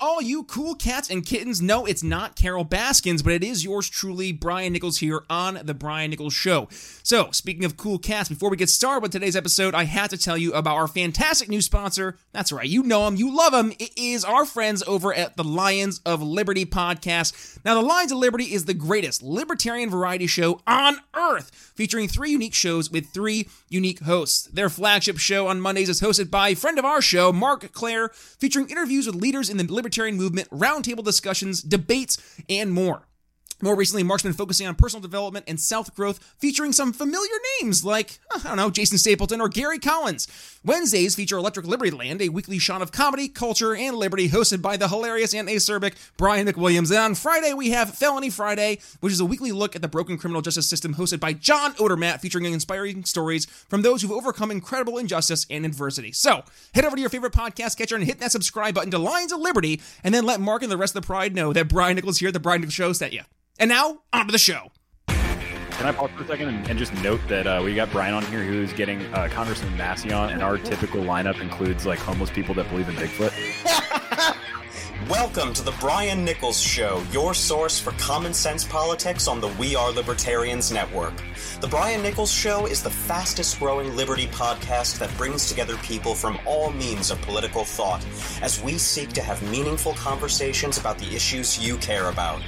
[0.00, 1.60] all you cool cats and kittens.
[1.60, 5.74] No, it's not Carole Baskins, but it is yours truly, Brian Nichols, here on The
[5.74, 6.68] Brian Nichols Show.
[7.02, 10.18] So, speaking of cool cats, before we get started with today's episode, I had to
[10.18, 12.16] tell you about our fantastic new sponsor.
[12.32, 13.72] That's right, you know them, you love them.
[13.78, 17.58] It is our friends over at the Lions of Liberty podcast.
[17.64, 22.30] Now, the Lions of Liberty is the greatest libertarian variety show on earth, featuring three
[22.30, 24.44] unique shows with three unique hosts.
[24.46, 28.70] Their flagship show on Mondays is hosted by friend of our show, Marc Clair, featuring
[28.70, 33.06] interviews with leaders in the libertarian movement, roundtable discussions, debates, and more.
[33.62, 37.84] More recently, Marc's been focusing on personal development and self growth, featuring some familiar names
[37.84, 40.28] like, uh, I don't know, Jason Stapleton or Gary Collins.
[40.64, 44.76] Wednesdays feature Electric Liberty Land, a weekly shot of comedy, culture, and liberty, hosted by
[44.76, 46.90] the hilarious and acerbic Brian McWilliams.
[46.90, 50.18] And on Friday, we have Felony Friday, which is a weekly look at the broken
[50.18, 54.98] criminal justice system, hosted by John Odermatt, featuring inspiring stories from those who've overcome incredible
[54.98, 56.12] injustice and adversity.
[56.12, 59.32] So, head over to your favorite podcast catcher and hit that subscribe button to Lions
[59.32, 61.96] of Liberty, and then let Marc and the rest of the Pride know that Brian
[61.96, 63.22] Nichols here at the Brian Nichols Show sent you.
[63.60, 64.72] And now, on to the show.
[65.06, 68.14] Can I pause for a second and, and just note that uh, we got Brian
[68.14, 72.30] on here who's getting uh, Congressman Massey on, and our typical lineup includes like homeless
[72.30, 73.34] people that believe in Bigfoot.
[75.10, 79.76] Welcome to the Brian Nichols Show, your source for common sense politics on the We
[79.76, 81.12] Are Libertarians Network.
[81.60, 86.38] The Brian Nichols Show is the fastest growing liberty podcast that brings together people from
[86.46, 88.02] all means of political thought
[88.40, 92.40] as we seek to have meaningful conversations about the issues you care about.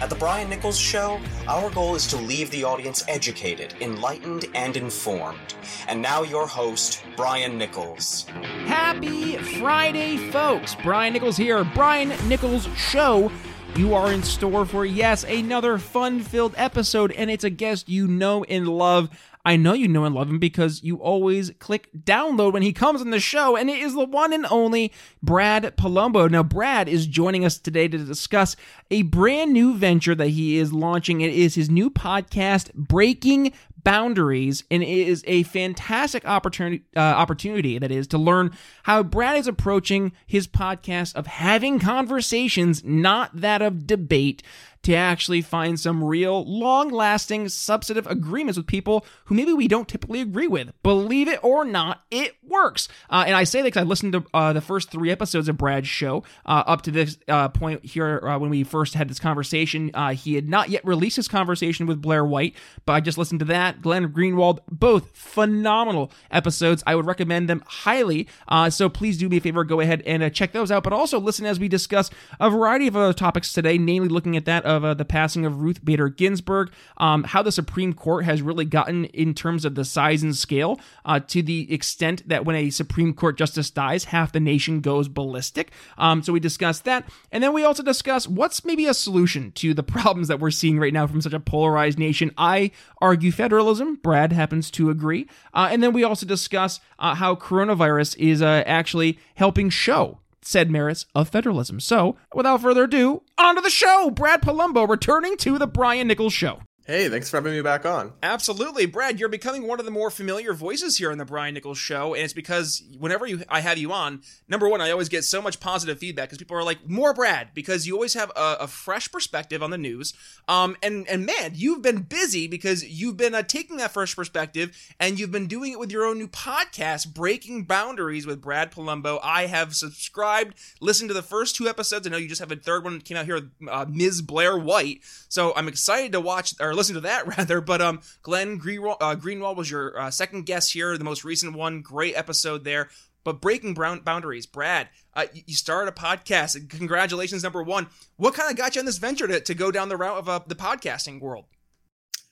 [0.00, 4.74] At the Brian Nichols Show, our goal is to leave the audience educated, enlightened, and
[4.74, 5.54] informed.
[5.88, 8.24] And now, your host, Brian Nichols.
[8.64, 10.74] Happy Friday, folks.
[10.82, 11.64] Brian Nichols here.
[11.64, 13.30] Brian Nichols Show.
[13.76, 18.08] You are in store for, yes, another fun filled episode, and it's a guest you
[18.08, 19.10] know and love.
[19.44, 23.00] I know you know and love him because you always click download when he comes
[23.00, 26.30] on the show, and it is the one and only Brad Polumbo.
[26.30, 28.54] Now, Brad is joining us today to discuss
[28.90, 31.20] a brand new venture that he is launching.
[31.20, 33.52] It is his new podcast, Breaking
[33.84, 38.50] boundaries and it is a fantastic opportunity uh, opportunity that is to learn
[38.82, 44.42] how Brad is approaching his podcast of having conversations not that of debate
[44.82, 49.88] to actually find some real, long lasting, substantive agreements with people who maybe we don't
[49.88, 50.72] typically agree with.
[50.82, 52.88] Believe it or not, it works.
[53.10, 55.58] Uh, and I say that because I listened to uh, the first three episodes of
[55.58, 59.18] Brad's show uh, up to this uh, point here uh, when we first had this
[59.18, 59.90] conversation.
[59.92, 62.54] Uh, he had not yet released his conversation with Blair White,
[62.86, 63.82] but I just listened to that.
[63.82, 66.82] Glenn Greenwald, both phenomenal episodes.
[66.86, 68.28] I would recommend them highly.
[68.70, 71.44] so please do me a favor, go ahead and check those out, but also listen
[71.44, 74.94] as we discuss a variety of other topics today, namely looking at that of uh,
[74.94, 79.34] the passing of Ruth Bader Ginsburg, um, how the Supreme Court has really gotten in
[79.34, 83.36] terms of the size and scale uh, to the extent that when a Supreme Court
[83.36, 85.72] justice dies, half the nation goes ballistic.
[85.98, 87.10] Um, so we discuss that.
[87.32, 90.78] And then we also discuss what's maybe a solution to the problems that we're seeing
[90.78, 92.30] right now from such a polarized nation.
[92.38, 92.70] I
[93.00, 93.96] argue federalism.
[93.96, 95.28] Brad happens to agree.
[95.52, 100.70] Uh, and then we also discuss uh, how coronavirus is uh, actually helping show said
[100.70, 101.80] merits of federalism.
[101.80, 104.10] So, without further ado, on to the show.
[104.10, 106.60] Brad Polumbo returning to the Brian Nichols Show.
[106.90, 108.14] Hey, thanks for having me back on.
[108.20, 109.20] Absolutely, Brad.
[109.20, 112.24] You're becoming one of the more familiar voices here on the Brian Nichols Show, and
[112.24, 115.60] it's because whenever you I have you on, number one, I always get so much
[115.60, 119.08] positive feedback because people are like, "More Brad," because you always have a, a fresh
[119.12, 120.14] perspective on the news.
[120.48, 124.76] Um, and and man, you've been busy because you've been uh, taking that fresh perspective
[124.98, 129.20] and you've been doing it with your own new podcast, Breaking Boundaries with Brad Polumbo.
[129.22, 132.04] I have subscribed, listened to the first two episodes.
[132.04, 134.22] I know you just have a third one that came out here with uh, Ms.
[134.22, 137.60] Blair White, so I'm excited to watch or listen to that rather.
[137.60, 141.54] But um, Glenn Greenwald, uh, Greenwald was your uh, second guest here, the most recent
[141.54, 141.82] one.
[141.82, 142.88] Great episode there.
[143.22, 146.70] But breaking brown boundaries, Brad, uh, you started a podcast.
[146.70, 147.88] Congratulations, number one.
[148.16, 150.28] What kind of got you on this venture to, to go down the route of
[150.28, 151.44] uh, the podcasting world?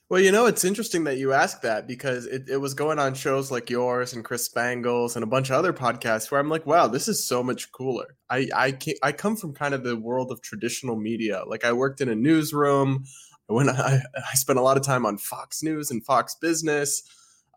[0.09, 3.13] Well, you know, it's interesting that you ask that because it, it was going on
[3.13, 6.65] shows like yours and Chris Spangles and a bunch of other podcasts where I'm like,
[6.65, 8.17] wow, this is so much cooler.
[8.27, 11.43] I I, I come from kind of the world of traditional media.
[11.45, 13.03] Like I worked in a newsroom
[13.49, 17.03] when I, I spent a lot of time on Fox News and Fox Business,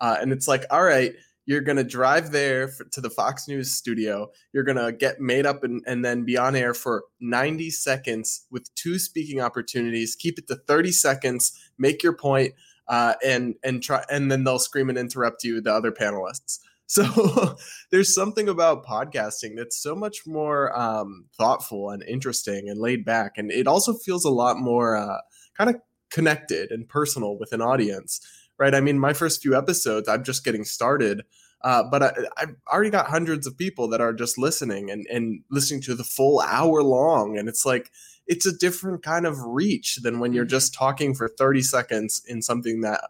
[0.01, 1.13] uh, and it's like, all right,
[1.45, 4.31] you're gonna drive there for, to the Fox News studio.
[4.53, 8.73] You're gonna get made up and, and then be on air for 90 seconds with
[8.75, 10.17] two speaking opportunities.
[10.17, 11.53] Keep it to 30 seconds.
[11.79, 12.55] Make your point,
[12.89, 16.59] uh, and and try, and then they'll scream and interrupt you, the other panelists.
[16.93, 17.57] So
[17.91, 23.39] there's something about podcasting that's so much more um, thoughtful and interesting and laid back,
[23.39, 24.97] and it also feels a lot more.
[24.97, 25.17] Uh,
[25.57, 25.77] kind of
[26.11, 28.21] connected and personal with an audience,
[28.59, 28.75] right?
[28.75, 31.23] I mean, my first few episodes, I'm just getting started.
[31.65, 35.43] Uh, but I, I've already got hundreds of people that are just listening and, and
[35.51, 37.39] listening to the full hour long.
[37.39, 37.91] And it's like,
[38.27, 42.43] it's a different kind of reach than when you're just talking for 30 seconds in
[42.43, 43.01] something that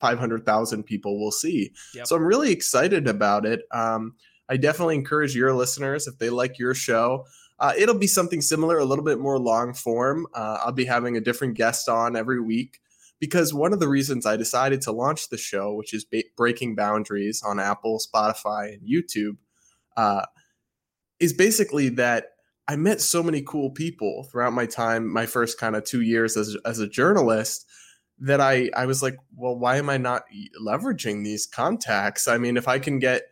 [0.00, 1.72] 500,000 people will see.
[1.94, 2.06] Yep.
[2.06, 3.62] So I'm really excited about it.
[3.70, 4.14] Um,
[4.48, 7.24] I definitely encourage your listeners, if they like your show,
[7.58, 10.26] uh, it'll be something similar, a little bit more long form.
[10.34, 12.80] Uh, I'll be having a different guest on every week
[13.18, 16.74] because one of the reasons I decided to launch the show, which is ba- Breaking
[16.74, 19.36] Boundaries on Apple, Spotify, and YouTube,
[19.96, 20.26] uh,
[21.18, 22.32] is basically that
[22.68, 26.36] I met so many cool people throughout my time, my first kind of two years
[26.36, 27.64] as, as a journalist,
[28.18, 30.24] that I, I was like, well, why am I not
[30.60, 32.28] leveraging these contacts?
[32.28, 33.22] I mean, if I can get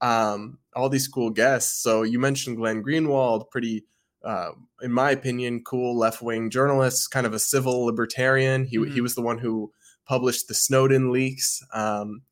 [0.00, 1.82] um, all these cool guests.
[1.82, 3.84] So you mentioned Glenn Greenwald, pretty,
[4.24, 4.50] uh,
[4.82, 8.64] in my opinion, cool left wing journalist, kind of a civil libertarian.
[8.64, 8.92] He, Mhm.
[8.92, 9.72] he was the one who
[10.06, 11.62] published the Snowden leaks.
[11.72, 12.22] Um,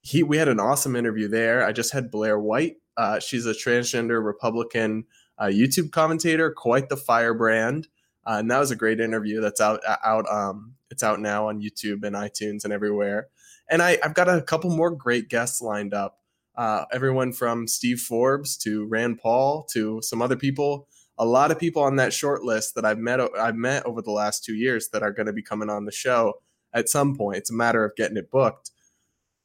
[0.00, 1.64] he we had an awesome interview there.
[1.64, 2.76] I just had Blair White.
[2.96, 5.04] Uh, she's a transgender Republican
[5.38, 7.88] uh, YouTube commentator, quite the firebrand.
[8.26, 9.40] Uh, and that was a great interview.
[9.40, 10.30] That's out out.
[10.30, 13.28] Um, it's out now on YouTube and iTunes and everywhere.
[13.70, 16.18] And I, I've got a couple more great guests lined up.
[16.56, 20.86] Uh, everyone from Steve Forbes to Rand Paul to some other people.
[21.18, 24.10] A lot of people on that short list that I've met I've met over the
[24.10, 26.34] last two years that are going to be coming on the show
[26.74, 27.38] at some point.
[27.38, 28.70] It's a matter of getting it booked.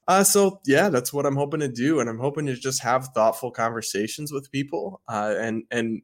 [0.07, 3.07] Uh, so yeah, that's what I'm hoping to do, and I'm hoping to just have
[3.13, 6.01] thoughtful conversations with people, uh, and and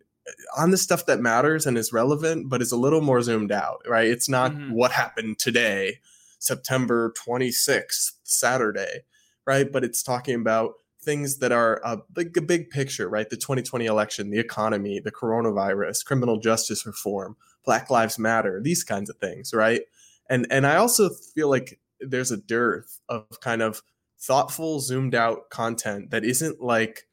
[0.58, 3.82] on the stuff that matters and is relevant, but is a little more zoomed out.
[3.88, 4.08] Right?
[4.08, 4.72] It's not Mhm.
[4.72, 6.00] what happened today,
[6.40, 9.04] September 26th, Saturday,
[9.48, 9.72] right?
[9.72, 10.74] But it's talking about
[11.04, 13.30] things that are a big, a big picture, right?
[13.30, 17.36] The 2020 election, the economy, the coronavirus, criminal justice reform,
[17.66, 19.82] Black Lives Matter, these kinds of things, right?
[20.30, 23.82] And and I also feel like there's a dearth of kind of
[24.20, 27.08] thoughtful, zoomed out content that isn't like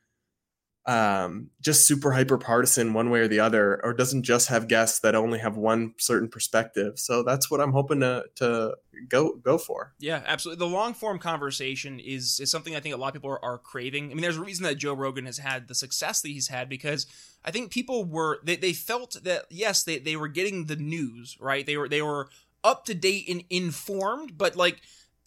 [0.87, 5.00] um, just super hyper partisan one way or the other, or doesn't just have guests
[5.00, 6.99] that only have one certain perspective.
[6.99, 8.77] So that's what I'm hoping to to
[9.09, 9.94] go go for.
[9.99, 10.67] Yeah, absolutely.
[10.67, 13.59] The long form conversation is is something I think a lot of people are, are
[13.59, 14.11] craving.
[14.11, 16.69] I mean, there's a reason that Joe Rogan has had the success that he's had
[16.69, 17.06] because
[17.44, 21.37] I think people were they, they felt that yes, they, they were getting the news,
[21.41, 21.67] right?
[21.67, 22.31] They were they were
[22.65, 24.81] up to date and informed, but like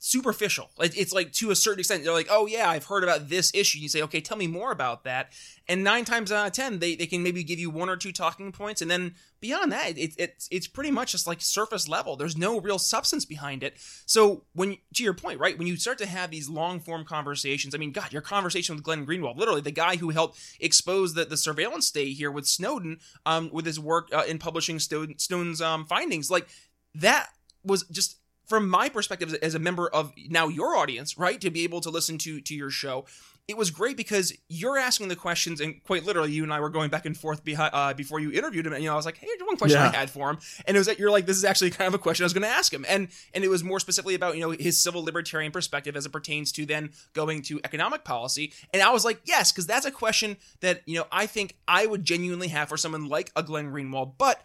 [0.06, 0.70] superficial.
[0.80, 3.80] It's like to a certain extent, they're like, oh yeah, I've heard about this issue.
[3.80, 5.32] You say, okay, tell me more about that.
[5.66, 8.12] And nine times out of ten, they, they can maybe give you one or two
[8.12, 12.18] talking points, and then beyond that, it, it's it's pretty much just like surface level.
[12.18, 13.78] There's no real substance behind it.
[14.06, 17.74] So when to your point, right, when you start to have these long form conversations,
[17.74, 21.24] I mean, God, your conversation with Glenn Greenwald, literally the guy who helped expose the,
[21.24, 25.62] the surveillance state here with Snowden, um, with his work uh, in publishing Snowden, Snowden's
[25.62, 26.50] um findings, like
[26.94, 27.30] that
[27.64, 31.64] was just from my perspective as a member of now your audience, right, to be
[31.64, 33.06] able to listen to to your show,
[33.48, 36.70] it was great because you're asking the questions, and quite literally, you and I were
[36.70, 38.72] going back and forth behind, uh, before you interviewed him.
[38.72, 39.90] And you know, I was like, "Hey, here's one question Yeah.
[39.90, 41.94] I had for him," and it was that you're like, "This is actually kind of
[41.94, 44.36] a question I was going to ask him," and and it was more specifically about
[44.36, 48.54] you know his civil libertarian perspective as it pertains to then going to economic policy,
[48.74, 51.86] and I was like, "Yes," because that's a question that you know I think I
[51.86, 54.42] would genuinely have for someone like a Glenn Greenwald, but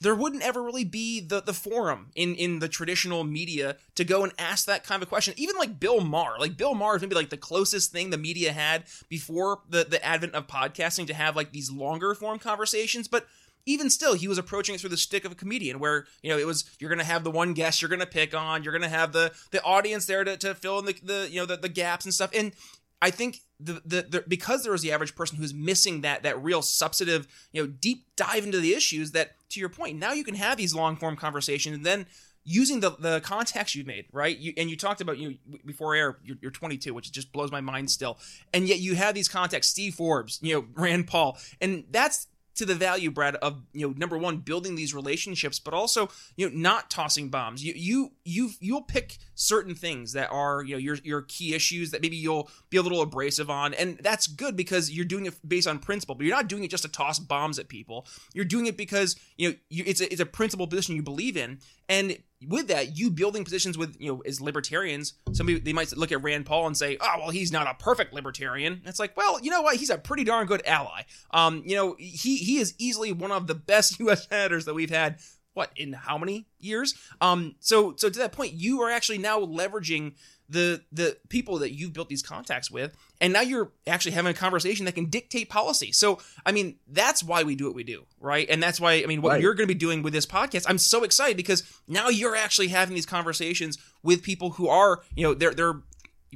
[0.00, 4.22] there wouldn't ever really be the the forum in in the traditional media to go
[4.22, 5.34] and ask that kind of a question.
[5.36, 8.52] Even like Bill Maher, like Bill Maher is maybe like the closest thing the media
[8.52, 13.26] had before the the advent of podcasting to have like these longer form conversations, but
[13.66, 16.38] even still, he was approaching it through the stick of a comedian, where you know
[16.38, 19.12] it was you're gonna have the one guest you're gonna pick on, you're gonna have
[19.12, 22.04] the the audience there to, to fill in the, the you know the, the gaps
[22.04, 22.52] and stuff, and
[23.00, 26.42] I think the, the the because there was the average person who's missing that that
[26.42, 30.24] real substantive you know deep dive into the issues that to your point now you
[30.24, 32.06] can have these long form conversations and then
[32.44, 34.36] using the the contacts you've made right?
[34.38, 37.52] You, and you talked about you know, before air you're, you're 22 which just blows
[37.52, 38.18] my mind still.
[38.54, 41.38] And yet you have these contacts, Steve Forbes you know Rand Paul.
[41.60, 42.26] And that's
[42.58, 46.48] to the value brad of you know number one building these relationships but also you
[46.48, 47.64] know not tossing bombs.
[47.64, 51.92] You you you you'll pick certain things that are you know your your key issues
[51.92, 55.48] that maybe you'll be a little abrasive on and that's good because you're doing it
[55.48, 58.06] based on principle but you're not doing it just to toss bombs at people.
[58.34, 61.36] You're doing it because you know you, it's a, it's a principle position you believe
[61.36, 65.96] in and with that, you building positions with, you know, as libertarians, somebody they might
[65.96, 69.16] look at Rand Paul and say, "Oh, well, he's not a perfect libertarian." It's like,
[69.16, 69.76] well, you know what?
[69.76, 71.02] He's a pretty darn good ally.
[71.32, 74.28] Um, you know, he he is easily one of the best U.S.
[74.28, 75.18] senators that we've had.
[75.54, 76.94] What in how many years?
[77.20, 80.14] Um, so so to that point, you are actually now leveraging
[80.48, 84.34] the the people that you've built these contacts with, and now you're actually having a
[84.34, 85.92] conversation that can dictate policy.
[85.92, 88.48] So I mean, that's why we do what we do, right?
[88.48, 89.42] And that's why I mean, what Right.
[89.42, 92.68] you're going to be doing with this podcast, I'm so excited because now you're actually
[92.68, 95.82] having these conversations with people who are, you know, they're they're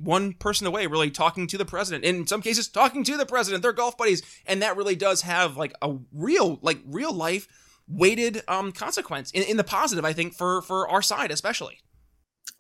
[0.03, 3.63] one person away really talking to the president in some cases talking to the president
[3.63, 7.47] they're golf buddies and that really does have like a real like real life
[7.87, 11.79] weighted um consequence in, in the positive i think for for our side especially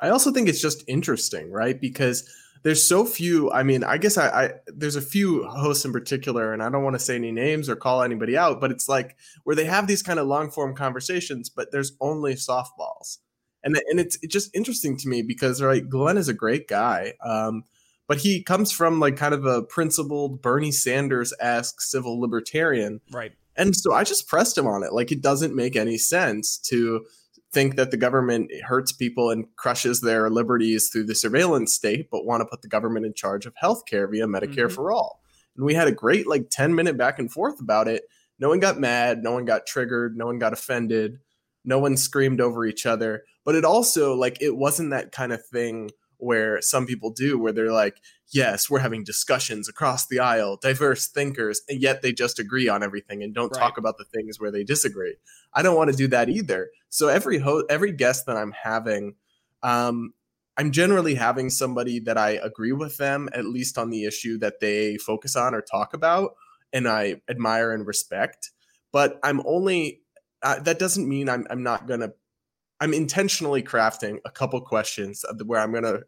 [0.02, 1.80] i also think it's just interesting right?
[1.80, 2.28] Because
[2.62, 6.52] there's so few i mean i guess I, I there's a few hosts in particular
[6.52, 9.16] and i don't want to say any names or call anybody out but it's like
[9.44, 13.18] where they have these kind of long form conversations but there's only softballs.
[13.64, 17.14] And and it's, it's just interesting to me because right glenn is a great guy
[17.24, 17.64] um,
[18.08, 23.00] but he comes from like kind of a principled bernie sanders-esque civil libertarian.
[23.12, 23.32] Right.
[23.56, 27.06] And so i just pressed him on it like it doesn't make any sense to
[27.52, 32.24] think that the government hurts people and crushes their liberties through the surveillance state, but
[32.24, 34.74] want to put the government in charge of healthcare via Medicare mm-hmm.
[34.74, 35.20] for all.
[35.56, 38.04] And we had a great like 10 minute back and forth about it.
[38.38, 41.18] No one got mad, no one got triggered, no one got offended,
[41.64, 43.24] no one screamed over each other.
[43.44, 45.90] But it also like it wasn't that kind of thing
[46.22, 48.00] where some people do where they're like,
[48.32, 52.82] yes, we're having discussions across the aisle, diverse thinkers, and yet they just agree on
[52.82, 53.60] everything and don't right.
[53.60, 55.16] talk about the things where they disagree.
[55.52, 56.70] I don't want to do that either.
[56.90, 59.16] So every ho- every guest that I'm having,
[59.62, 60.14] um,
[60.56, 64.60] I'm generally having somebody that I agree with them at least on the issue that
[64.60, 66.34] they focus on or talk about,
[66.72, 68.50] and I admire and respect.
[68.92, 70.02] But I'm only
[70.42, 72.12] uh, that doesn't mean I'm I'm not gonna.
[72.82, 76.00] I'm intentionally crafting a couple questions where I'm gonna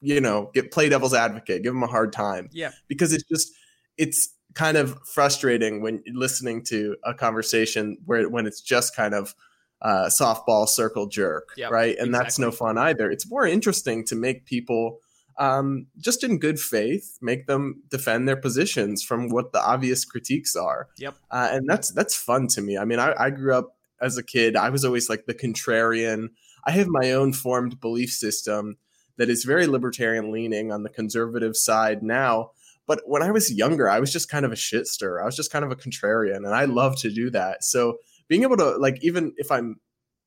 [0.00, 2.48] you know, get play devil's advocate, give them a hard time.
[2.52, 2.70] Yeah.
[2.86, 3.52] Because it's just
[3.96, 9.34] it's kind of frustrating when listening to a conversation where when it's just kind of
[9.82, 11.96] uh, softball circle jerk, yep, right?
[11.98, 12.12] And exactly.
[12.12, 13.10] that's no fun either.
[13.10, 14.98] It's more interesting to make people
[15.38, 20.56] um, just in good faith make them defend their positions from what the obvious critiques
[20.56, 20.88] are.
[20.98, 21.14] Yep.
[21.30, 22.76] Uh, and that's that's fun to me.
[22.78, 24.56] I mean, I, I grew up as a kid.
[24.56, 26.28] I was always like the contrarian.
[26.64, 28.76] I have my own formed belief system
[29.16, 32.52] that is very libertarian leaning on the conservative side now.
[32.86, 35.20] But when I was younger, I was just kind of a shit stir.
[35.20, 37.62] I was just kind of a contrarian, and I love to do that.
[37.62, 39.76] So being able to like, even if I'm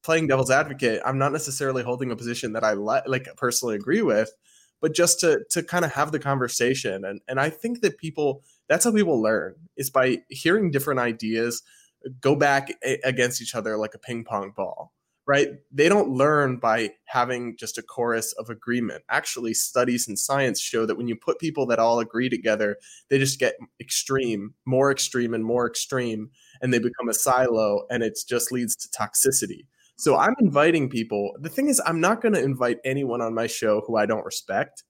[0.04, 4.02] playing devil's advocate, I'm not necessarily holding a position that I li- like personally agree
[4.02, 4.32] with,
[4.80, 7.06] but just to to kind of have the conversation.
[7.06, 11.64] And and I think that people that's how people learn is by hearing different ideas
[12.20, 12.72] go back
[13.04, 14.94] against each other like a ping pong ball
[15.28, 15.50] right?
[15.72, 19.04] They don't learn by having just a chorus of agreement.
[19.10, 22.78] Actually, studies in science show that when you put people that all agree together,
[23.10, 26.32] they just get extreme, more extreme, and more extreme,
[26.62, 29.68] and they become a silo, and it just leads to toxicity.
[29.96, 31.32] So I'm inviting people.
[31.40, 34.26] The thing is, I'm not going to invite anyone on my show who I don't
[34.26, 34.84] respect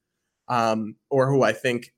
[0.48, 1.94] um, or who I think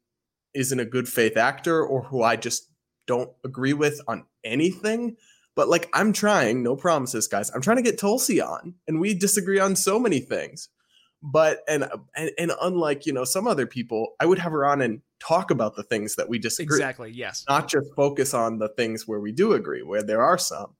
[0.55, 2.69] isn't a good faith actor or who I just
[3.05, 5.17] don't agree with on anything
[5.55, 7.51] but like I'm trying, no promises, guys.
[7.51, 10.69] I'm trying to get Tulsi on, and we disagree on so many things.
[11.21, 14.81] But and and, and unlike you know some other people, I would have her on
[14.81, 16.77] and talk about the things that we disagree.
[16.77, 17.11] Exactly.
[17.11, 17.45] Yes.
[17.47, 20.75] Not just focus on the things where we do agree, where there are some.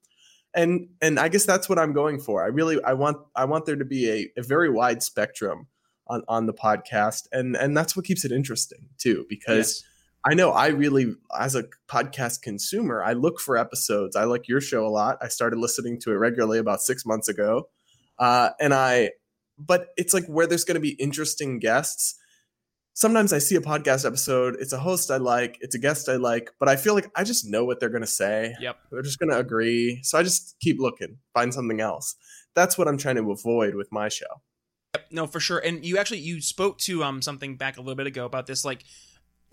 [0.55, 2.43] And and I guess that's what I'm going for.
[2.43, 5.67] I really I want I want there to be a, a very wide spectrum
[6.07, 9.81] on on the podcast, and and that's what keeps it interesting too, because.
[9.81, 9.89] Yes
[10.25, 14.15] I know I really, as a podcast consumer, I look for episodes.
[14.15, 15.17] I like your show a lot.
[15.21, 17.67] I started listening to it regularly about six months ago.
[18.17, 19.11] Uh, and I,
[19.57, 22.15] but it's like where there's going to be interesting guests.
[22.93, 26.15] Sometimes I see a podcast episode, it's a host I like, it's a guest I
[26.15, 28.53] like, but I feel like I just know what they're going to say.
[28.61, 28.77] Yep.
[28.91, 29.99] They're just going to agree.
[30.03, 32.15] So I just keep looking, find something else.
[32.55, 34.41] That's what I'm trying to avoid with my show.
[34.95, 35.57] Yep, No, for sure.
[35.57, 38.63] And you actually you spoke to um something back a little bit ago about this
[38.63, 38.83] like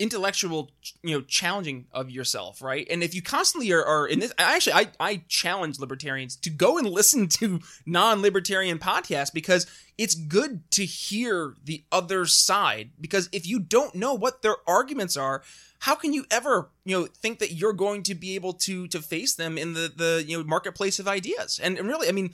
[0.01, 0.71] intellectual
[1.03, 2.87] you know challenging of yourself right?
[2.89, 6.49] And if you constantly are, are in this I actually I, I challenge libertarians to
[6.49, 9.67] go and listen to non-libertarian podcasts because
[9.99, 12.89] it's good to hear the other side.
[12.99, 15.43] Because if you don't know what their arguments are
[15.79, 19.01] how can you ever you know think that you're going to be able to to
[19.01, 21.59] face them in the the you know marketplace of ideas?
[21.61, 22.33] And, and really i mean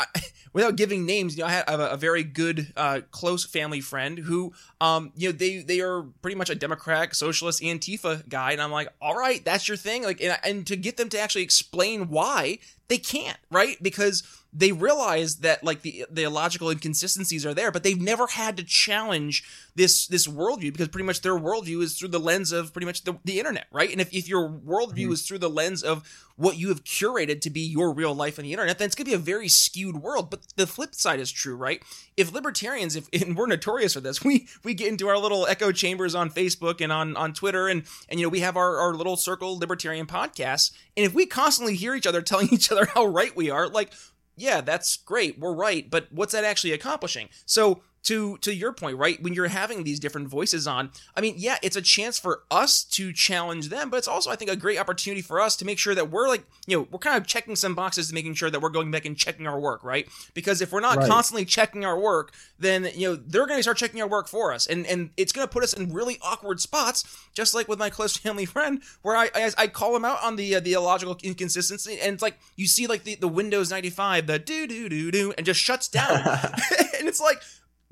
[0.00, 0.20] I,
[0.52, 4.18] without giving names, you know, I have a, a very good, uh, close family friend
[4.18, 8.60] who, um, you know, they they are pretty much a Democrat, socialist, Antifa guy, and
[8.60, 11.42] I'm like, all right, that's your thing, like, and, and to get them to actually
[11.42, 12.58] explain why
[12.90, 13.80] they can't, right?
[13.80, 18.56] Because they realize that like the the illogical inconsistencies are there, but they've never had
[18.56, 19.44] to challenge
[19.76, 23.04] this this worldview because pretty much their worldview is through the lens of pretty much
[23.04, 23.92] the, the internet, right?
[23.92, 25.12] And if, if your worldview mm-hmm.
[25.12, 26.02] is through the lens of
[26.36, 29.04] what you have curated to be your real life on the internet, then it's gonna
[29.04, 30.30] be a very skewed world.
[30.30, 31.82] But the flip side is true, right?
[32.16, 35.70] If libertarians, if and we're notorious for this, we we get into our little echo
[35.70, 38.94] chambers on Facebook and on on Twitter, and and you know we have our our
[38.94, 43.06] little circle libertarian podcasts, and if we constantly hear each other telling each other how
[43.06, 43.92] right we are, like
[44.36, 45.38] yeah, that's great.
[45.38, 45.88] We're right.
[45.88, 47.28] But what's that actually accomplishing?
[47.44, 49.22] So to to your point, right?
[49.22, 52.82] When you're having these different voices on, I mean, yeah, it's a chance for us
[52.84, 55.78] to challenge them, but it's also, I think, a great opportunity for us to make
[55.78, 58.50] sure that we're like, you know, we're kind of checking some boxes to making sure
[58.50, 60.08] that we're going back and checking our work, right?
[60.34, 61.08] Because if we're not right.
[61.08, 64.52] constantly checking our work, then you know they're going to start checking our work for
[64.52, 67.04] us, and and it's going to put us in really awkward spots,
[67.34, 70.36] just like with my close family friend, where I I, I call him out on
[70.36, 73.90] the uh, the illogical inconsistency, and it's like you see like the the Windows ninety
[73.90, 76.10] five, the do do do do, and just shuts down,
[76.98, 77.42] and it's like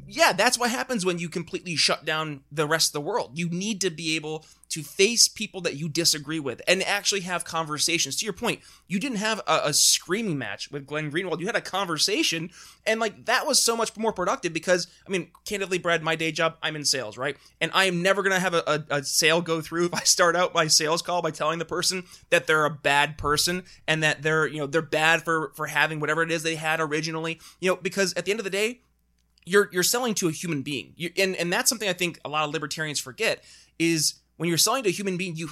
[0.07, 3.33] yeah, that's what happens when you completely shut down the rest of the world.
[3.35, 7.45] You need to be able to face people that you disagree with and actually have
[7.45, 8.17] conversations.
[8.17, 11.41] To your point, you didn't have a, a, screaming match with Glenn Greenwald.
[11.41, 12.51] You had a conversation,
[12.87, 16.33] and like that was so much more productive because, I mean, candidly, Brad, my day
[16.33, 17.37] job, I'm in sales, right?
[17.61, 20.01] And I am never going to have a, a, a sale go through if I
[20.01, 24.03] start out my sales call by telling the person that they're a bad person and
[24.03, 27.41] that they're, you know, they're bad for for having whatever it is they had originally,
[27.61, 28.81] you know, because at the end of the day,
[29.49, 32.29] you're you're selling to a human being, you, and and that's something I think a
[32.29, 33.43] lot of libertarians forget
[33.79, 35.51] is when you're selling to a human being, you.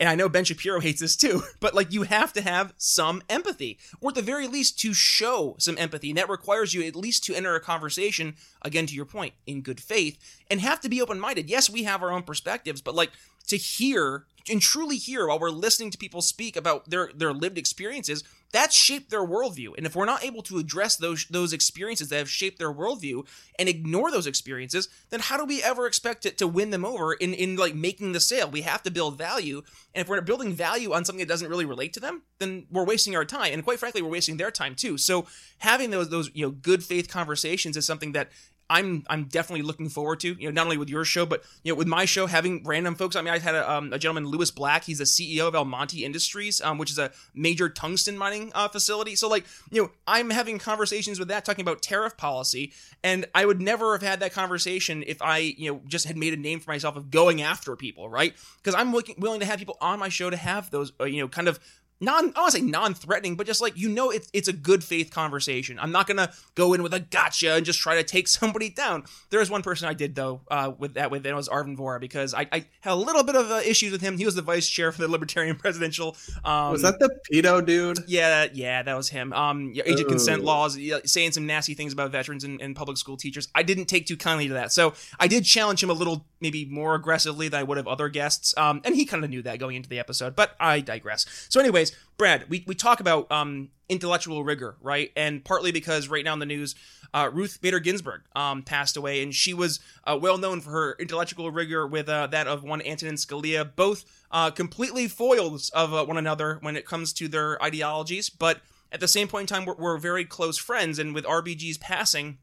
[0.00, 3.22] And I know Ben Shapiro hates this too, but like you have to have some
[3.28, 6.10] empathy, or at the very least to show some empathy.
[6.10, 9.62] And that requires you at least to enter a conversation, again, to your point, in
[9.62, 10.18] good faith,
[10.50, 11.48] and have to be open minded.
[11.48, 13.12] Yes, we have our own perspectives, but like
[13.46, 17.58] to hear and truly hear while we're listening to people speak about their their lived
[17.58, 19.76] experiences that shaped their worldview.
[19.76, 23.26] And if we're not able to address those those experiences that have shaped their worldview
[23.58, 27.12] and ignore those experiences then how do we ever expect it to win them over
[27.14, 28.50] in in like making the sale?
[28.50, 29.62] We have to build value.
[29.94, 32.84] And if we're building value on something that doesn't really relate to them then we're
[32.84, 33.52] wasting our time.
[33.52, 34.98] And quite frankly we're wasting their time too.
[34.98, 35.26] So
[35.58, 38.30] having those those you know good faith conversations is something that
[38.72, 40.28] I'm I'm definitely looking forward to.
[40.28, 42.94] You know, not only with your show, but you know, with my show, having random
[42.94, 43.14] folks.
[43.14, 44.84] I mean, I had a, um, a gentleman, Lewis Black.
[44.84, 49.14] He's the CEO of Almonty Industries, um, which is a major tungsten mining uh, facility.
[49.14, 52.72] So, like, you know, I'm having conversations with that, talking about tariff policy,
[53.04, 56.32] and I would never have had that conversation if I, you know, just had made
[56.32, 58.34] a name for myself of going after people, right?
[58.56, 61.20] Because I'm looking, willing to have people on my show to have those, uh, you
[61.20, 61.60] know, kind of
[62.02, 64.84] non I want to say non-threatening, but just like you know it's it's a good
[64.84, 65.78] faith conversation.
[65.78, 69.04] I'm not gonna go in with a gotcha and just try to take somebody down.
[69.30, 71.76] There was one person I did though uh, with that with and it was Arvin
[71.76, 74.18] Vohra because I, I had a little bit of uh, issues with him.
[74.18, 76.16] He was the vice chair for the Libertarian Presidential.
[76.44, 78.00] Um, was that the pedo dude?
[78.06, 79.32] Yeah, yeah, that was him.
[79.32, 83.16] Um, age of consent laws, saying some nasty things about veterans and, and public school
[83.16, 83.48] teachers.
[83.54, 86.66] I didn't take too kindly to that, so I did challenge him a little, maybe
[86.66, 88.54] more aggressively than I would have other guests.
[88.58, 91.24] Um, and he kind of knew that going into the episode, but I digress.
[91.48, 91.92] So, anyways.
[92.18, 95.10] Brad, we, we talk about um, intellectual rigor, right?
[95.16, 96.76] And partly because right now in the news,
[97.12, 100.96] uh, Ruth Bader Ginsburg um, passed away, and she was uh, well known for her
[101.00, 106.04] intellectual rigor with uh, that of one Antonin Scalia, both uh, completely foils of uh,
[106.04, 108.60] one another when it comes to their ideologies, but
[108.92, 112.38] at the same point in time, we're, we're very close friends, and with RBG's passing,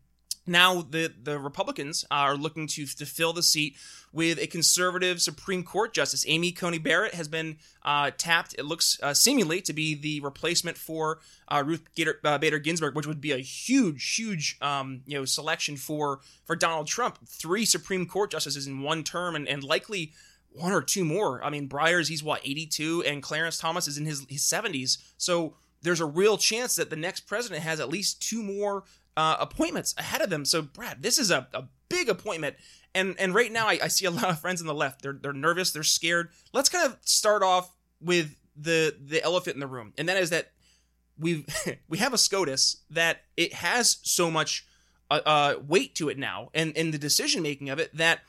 [0.46, 3.76] now the the Republicans are looking to to fill the seat
[4.12, 6.26] with a conservative Supreme Court justice.
[6.28, 8.56] Amy Coney Barrett has been uh, tapped.
[8.58, 12.96] It looks uh, seemingly to be the replacement for uh, Ruth Gator, uh, Bader Ginsburg,
[12.96, 17.20] which would be a huge, huge um, you know selection for for Donald Trump.
[17.28, 20.14] Three Supreme Court justices in one term, and, and likely
[20.52, 21.44] one or two more.
[21.44, 24.98] I mean, Breyer's he's what 82, and Clarence Thomas is in his his 70s.
[25.18, 28.84] So there's a real chance that the next president has at least two more
[29.20, 30.46] uh, appointments ahead of them.
[30.46, 32.56] So, Brad, this is a, a big appointment.
[32.96, 35.02] And and right now, I, I, see a lot of friends on the left.
[35.02, 35.72] They're they're nervous.
[35.72, 36.30] They're scared.
[36.54, 40.30] Let's kind of start off with the the elephant in the room, and that is
[40.30, 40.54] that
[41.20, 41.46] we
[41.90, 44.66] we have a SCOTUS that it has so much
[45.12, 48.22] uh, uh, weight to it now, and in the decision making of it that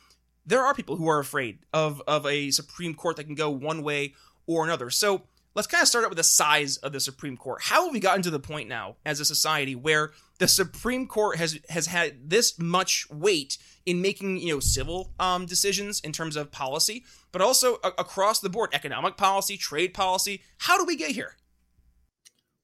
[0.45, 3.85] there are people who are afraid of of a Supreme Court that can go one
[3.85, 4.15] way
[4.47, 4.91] or another.
[4.91, 5.23] So
[5.55, 7.63] let's kind of start out with the size of the Supreme Court.
[7.63, 11.37] How have we gotten to the point now as a society where the Supreme Court
[11.37, 16.35] has has had this much weight in making you know civil um, decisions in terms
[16.35, 20.43] of policy, but also a- across the board, economic policy, trade policy.
[20.57, 21.37] How do we get here?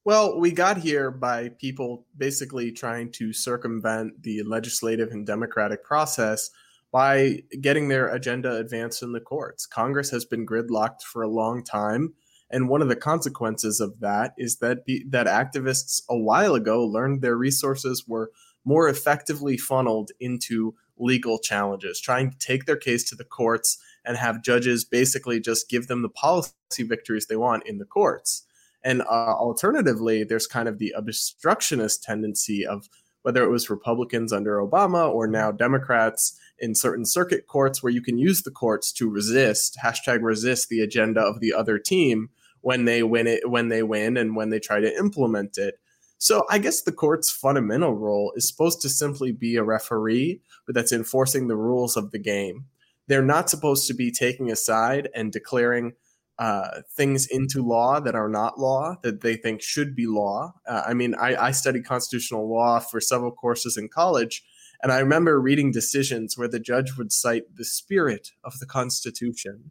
[0.06, 6.48] Well, we got here by people basically trying to circumvent the legislative and democratic process
[6.92, 9.66] by getting their agenda advanced in the courts.
[9.66, 12.14] Congress has been gridlocked for a long time
[12.50, 16.84] and one of the consequences of that is that be, that activists a while ago
[16.84, 18.30] learned their resources were
[18.64, 24.16] more effectively funneled into legal challenges, trying to take their case to the courts and
[24.16, 28.44] have judges basically just give them the policy victories they want in the courts.
[28.82, 32.88] And uh, alternatively, there's kind of the obstructionist tendency of
[33.22, 38.00] whether it was Republicans under Obama or now Democrats in certain circuit courts where you
[38.00, 42.30] can use the courts to resist hashtag resist the agenda of the other team
[42.66, 45.74] when they win it when they win and when they try to implement it
[46.18, 50.74] So I guess the court's fundamental role is supposed to simply be a referee, but
[50.74, 52.64] that's enforcing the rules of the game.
[53.06, 55.92] They're not supposed to be taking a side and declaring
[56.38, 60.54] uh, things into law that are not law that they think should be law.
[60.66, 64.42] Uh, I mean, I, I studied constitutional law for several courses in college,
[64.82, 69.70] and I remember reading decisions where the judge would cite the spirit of the Constitution.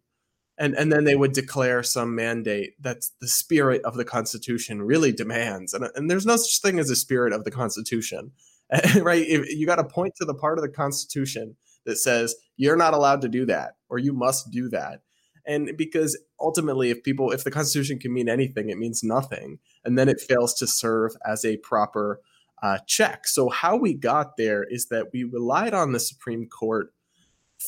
[0.58, 5.12] And, and then they would declare some mandate that the spirit of the Constitution really
[5.12, 5.74] demands.
[5.74, 8.32] And, and there's no such thing as a spirit of the Constitution,
[9.02, 9.26] right?
[9.28, 12.94] If you got to point to the part of the Constitution that says you're not
[12.94, 15.02] allowed to do that or you must do that
[15.48, 19.98] and because ultimately if people if the constitution can mean anything it means nothing and
[19.98, 22.20] then it fails to serve as a proper
[22.64, 26.94] uh, check so how we got there is that we relied on the supreme court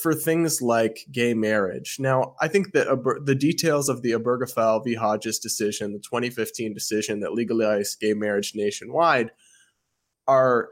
[0.02, 2.88] for things like gay marriage now i think that
[3.26, 8.54] the details of the obergefell v hodges decision the 2015 decision that legalized gay marriage
[8.56, 9.32] nationwide
[10.28, 10.70] are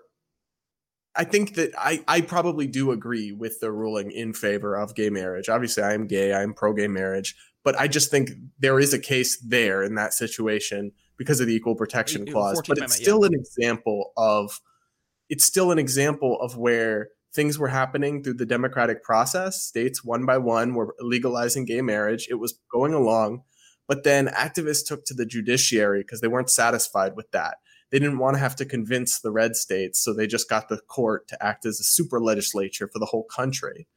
[1.15, 5.09] I think that I, I probably do agree with the ruling in favor of gay
[5.09, 5.47] marriage.
[5.47, 8.99] Obviously, I am gay, I'm pro gay marriage, but I just think there is a
[8.99, 12.61] case there in that situation because of the equal protection clause.
[12.67, 14.59] But it's still an example of
[15.29, 19.61] it's still an example of where things were happening through the democratic process.
[19.61, 22.27] States one by one were legalizing gay marriage.
[22.29, 23.43] It was going along,
[23.87, 27.57] but then activists took to the judiciary because they weren't satisfied with that
[27.91, 30.77] they didn't want to have to convince the red states, so they just got the
[30.77, 33.87] court to act as a super legislature for the whole country.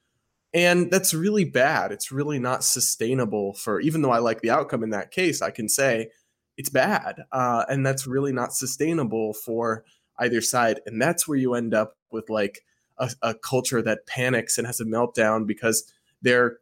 [0.55, 1.92] And that's really bad.
[1.92, 5.51] It's really not sustainable for, even though I like the outcome in that case, I
[5.51, 6.11] can say
[6.57, 7.24] it's bad.
[7.33, 9.85] Uh, and that's really not sustainable for
[10.18, 10.81] either side.
[10.87, 12.61] And that's where you end up with like
[12.98, 16.58] a, a culture that panics and has a meltdown because they're,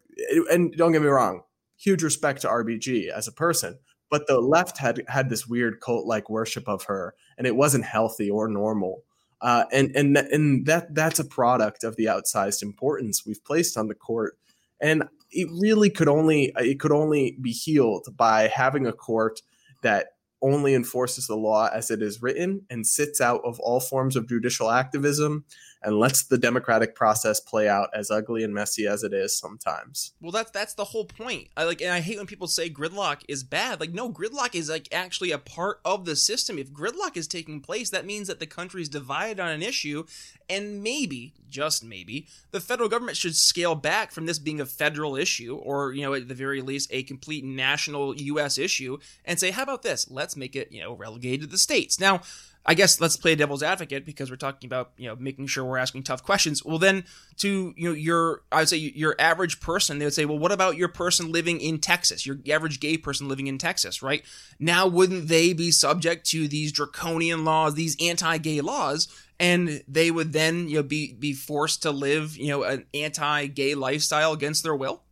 [0.50, 1.42] and don't get me wrong,
[1.76, 3.78] huge respect to RBG as a person,
[4.10, 7.84] but the left had had this weird cult like worship of her and it wasn't
[7.84, 9.02] healthy or normal.
[9.40, 13.86] Uh, and and and that that's a product of the outsized importance we've placed on
[13.86, 14.38] the court.
[14.80, 19.42] And it really could only it could only be healed by having a court
[19.82, 20.08] that
[20.42, 24.28] only enforces the law as it is written and sits out of all forms of
[24.28, 25.44] judicial activism
[25.86, 30.12] and lets the democratic process play out as ugly and messy as it is sometimes.
[30.20, 31.46] Well, that's that's the whole point.
[31.56, 33.78] I like, and I hate when people say gridlock is bad.
[33.78, 36.58] Like, no, gridlock is like actually a part of the system.
[36.58, 40.04] If gridlock is taking place, that means that the country is divided on an issue,
[40.50, 45.14] and maybe, just maybe, the federal government should scale back from this being a federal
[45.14, 48.58] issue, or you know, at the very least, a complete national U.S.
[48.58, 50.10] issue, and say, how about this?
[50.10, 52.00] Let's make it you know relegated to the states.
[52.00, 52.22] Now
[52.68, 55.78] I guess let's play devil's advocate because we're talking about you know making sure we're
[55.78, 56.64] asking tough questions.
[56.64, 57.04] Well, then
[57.36, 60.50] to you know your I would say your average person, they would say, well, what
[60.50, 64.24] about your person living in Texas, your average gay person living in Texas, right?
[64.58, 69.06] Now, wouldn't they be subject to these draconian laws, these anti-gay laws,
[69.38, 73.76] and they would then you know be be forced to live you know an anti-gay
[73.76, 75.02] lifestyle against their will?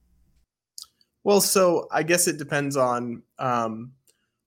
[1.23, 3.23] Well, so I guess it depends on.
[3.39, 3.93] Um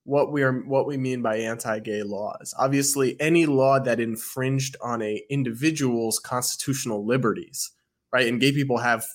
[0.08, 2.54] what we are what we mean by anti-gay laws.
[2.58, 7.74] Obviously, any law that infringed on a individual's constitutional liberties,
[8.14, 8.26] right?
[8.26, 9.06] And gay people have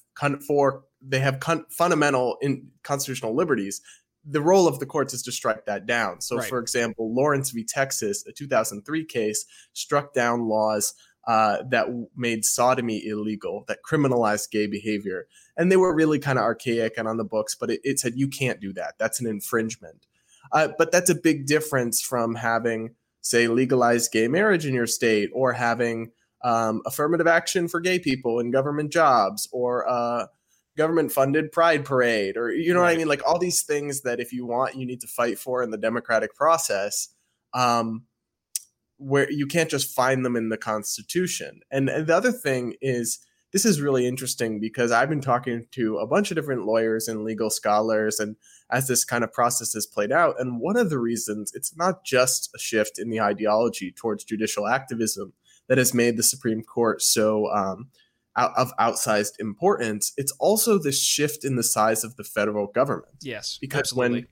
[0.46, 3.80] for they have fundamental in constitutional liberties.
[4.22, 6.20] The role of the courts is to strike that down.
[6.20, 6.48] So, right.
[6.48, 7.64] for example, Lawrence v.
[7.64, 10.92] Texas, a 2003 case, struck down laws
[11.26, 15.26] uh, that made sodomy illegal, that criminalized gay behavior.
[15.56, 18.12] And they were really kind of archaic and on the books, but it, it said
[18.14, 18.94] you can't do that.
[18.98, 20.06] That's an infringement.
[20.52, 25.30] Uh, but that's a big difference from having, say, legalized gay marriage in your state
[25.32, 26.10] or having
[26.44, 30.26] um, affirmative action for gay people in government jobs or uh,
[30.76, 32.86] government funded pride parade or you know right.
[32.86, 33.08] what I mean?
[33.08, 35.78] Like all these things that if you want, you need to fight for in the
[35.78, 37.08] democratic process.
[37.54, 38.04] Um,
[39.02, 41.60] where you can't just find them in the Constitution.
[41.70, 43.18] And, and the other thing is,
[43.52, 47.22] this is really interesting because I've been talking to a bunch of different lawyers and
[47.22, 48.36] legal scholars, and
[48.70, 52.02] as this kind of process has played out, and one of the reasons it's not
[52.02, 55.34] just a shift in the ideology towards judicial activism
[55.68, 57.90] that has made the Supreme Court so um,
[58.36, 60.12] out of outsized importance.
[60.16, 63.16] It's also this shift in the size of the federal government.
[63.20, 64.20] Yes, because absolutely.
[64.20, 64.28] when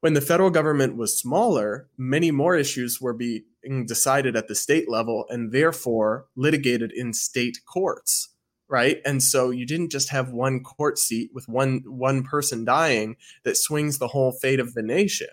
[0.00, 4.88] when the federal government was smaller, many more issues were being decided at the state
[4.88, 8.28] level and therefore litigated in state courts
[8.68, 8.98] right?
[9.04, 13.56] And so you didn't just have one court seat with one one person dying that
[13.56, 15.28] swings the whole fate of the nation.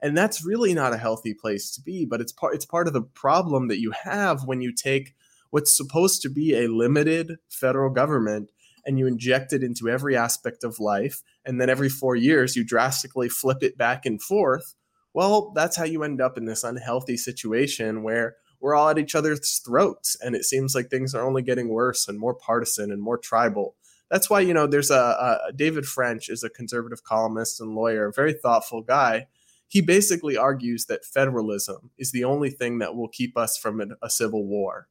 [0.00, 2.92] And that's really not a healthy place to be but it's part it's part of
[2.92, 5.14] the problem that you have when you take
[5.50, 8.50] what's supposed to be a limited federal government
[8.86, 12.64] and you inject it into every aspect of life and then every 4 years you
[12.64, 14.74] drastically flip it back and forth.
[15.14, 19.14] Well, that's how you end up in this unhealthy situation where we're all at each
[19.14, 23.02] other's throats and it seems like things are only getting worse and more partisan and
[23.02, 23.74] more tribal.
[24.10, 28.06] That's why, you know, there's a, a David French is a conservative columnist and lawyer,
[28.06, 29.26] a very thoughtful guy.
[29.68, 33.86] He basically argues that federalism is the only thing that will keep us from a,
[34.02, 34.88] a civil war.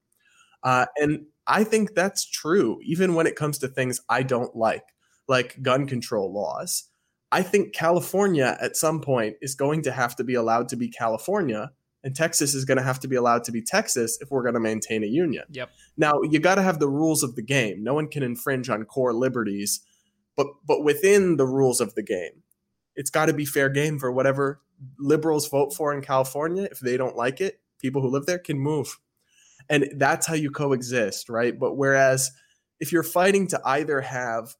[0.63, 4.83] Uh, and I think that's true, even when it comes to things I don't like,
[5.27, 6.89] like gun control laws.
[7.31, 10.89] I think California at some point is going to have to be allowed to be
[10.89, 11.71] California,
[12.03, 14.53] and Texas is going to have to be allowed to be Texas if we're going
[14.53, 15.43] to maintain a union.
[15.51, 15.69] Yep.
[15.97, 17.83] Now, you got to have the rules of the game.
[17.83, 19.81] No one can infringe on core liberties,
[20.35, 22.43] but but within the rules of the game,
[22.95, 24.61] it's got to be fair game for whatever
[24.99, 26.67] liberals vote for in California.
[26.71, 28.97] If they don't like it, people who live there can move.
[29.69, 31.57] And that's how you coexist, right?
[31.57, 32.31] But whereas
[32.79, 34.55] if you're fighting to either have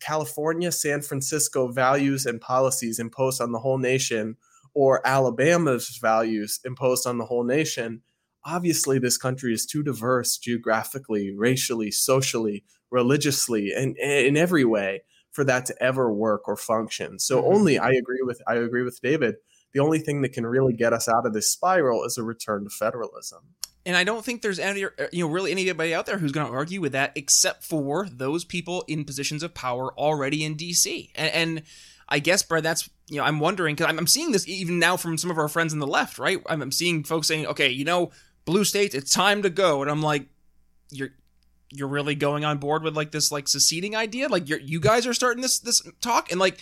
[0.00, 4.36] California, San Francisco values and policies imposed on the whole nation
[4.74, 8.02] or Alabama's values imposed on the whole nation,
[8.44, 15.02] obviously this country is too diverse geographically, racially, socially, religiously, and in every way
[15.32, 17.18] for that to ever work or function.
[17.18, 17.54] So mm-hmm.
[17.54, 19.36] only I agree with I agree with David.
[19.72, 22.64] The only thing that can really get us out of this spiral is a return
[22.64, 23.54] to federalism.
[23.86, 26.46] And I don't think there's any, uh, you know, really anybody out there who's going
[26.46, 31.10] to argue with that, except for those people in positions of power already in D.C.
[31.14, 31.62] And, and
[32.08, 34.96] I guess, Brad, that's you know, I'm wondering because I'm, I'm, seeing this even now
[34.96, 36.38] from some of our friends on the left, right?
[36.46, 38.12] I'm, I'm seeing folks saying, okay, you know,
[38.44, 40.26] blue states, it's time to go, and I'm like,
[40.90, 41.10] you're
[41.72, 44.28] you're really going on board with like this like seceding idea?
[44.28, 46.30] Like you you guys are starting this this talk?
[46.30, 46.60] And like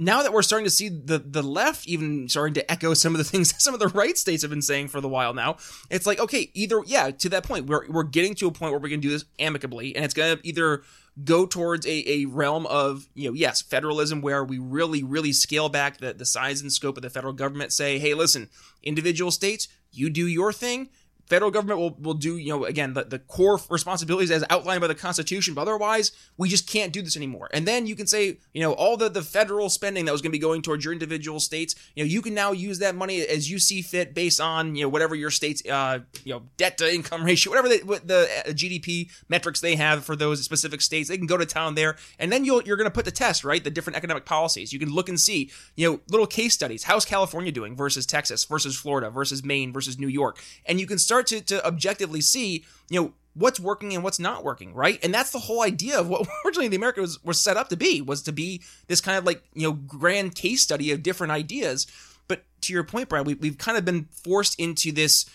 [0.00, 3.18] now that we're starting to see the the left even starting to echo some of
[3.18, 5.58] the things some of the right states have been saying for the while now,
[5.90, 8.80] it's like okay, either yeah, to that point, we're we're getting to a point where
[8.80, 10.82] we can do this amicably, and it's gonna either
[11.22, 15.68] go towards a, a realm of you know yes federalism where we really really scale
[15.68, 18.48] back the, the size and scope of the federal government say hey listen
[18.82, 20.88] individual states you do your thing
[21.30, 24.88] federal government will, will do, you know, again, the, the core responsibilities as outlined by
[24.88, 27.48] the Constitution, but otherwise, we just can't do this anymore.
[27.54, 30.32] And then you can say, you know, all the, the federal spending that was going
[30.32, 33.20] to be going towards your individual states, you know, you can now use that money
[33.22, 36.76] as you see fit based on, you know, whatever your state's, uh, you know, debt
[36.78, 41.08] to income ratio, whatever the, the uh, GDP metrics they have for those specific states.
[41.08, 41.96] They can go to town there.
[42.18, 43.62] And then you'll, you're going to put the test, right?
[43.62, 44.72] The different economic policies.
[44.72, 46.82] You can look and see, you know, little case studies.
[46.82, 50.42] How's California doing versus Texas versus Florida versus Maine versus New York?
[50.66, 54.18] And you can start start to, to objectively see, you know, what's working and what's
[54.18, 54.98] not working, right?
[55.02, 57.76] And that's the whole idea of what originally the America was, was set up to
[57.76, 61.32] be, was to be this kind of like, you know, grand case study of different
[61.32, 61.86] ideas.
[62.28, 65.26] But to your point, Brad, we, we've kind of been forced into this